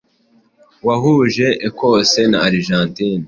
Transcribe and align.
wahuje 0.87 1.47
Ecosse 1.67 2.21
na 2.31 2.39
Argentine 2.49 3.19